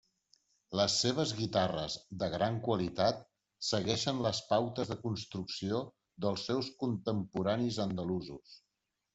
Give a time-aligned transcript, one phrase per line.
[0.77, 3.21] Les seves guitarres, de gran qualitat,
[3.67, 5.83] segueixen les pautes de construcció
[6.27, 8.61] dels seus contemporanis andalusos.